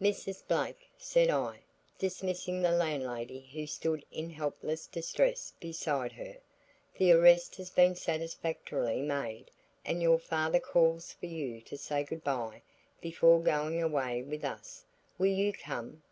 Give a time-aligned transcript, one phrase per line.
[0.00, 0.42] "Mrs.
[0.48, 1.60] Blake," said I,
[2.00, 6.36] dismissing the landlady who stood in helpless distress beside her,
[6.96, 9.52] "the arrest has been satisfactorily made
[9.84, 12.62] and your father calls for you to say good bye
[13.00, 14.84] before going away with us.
[15.16, 16.02] Will you come?"